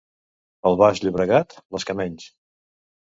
[0.69, 2.27] El Baix Llobregat, les que menys.